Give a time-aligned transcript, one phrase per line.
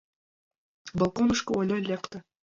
[0.99, 2.17] Балконышко Оля лекте: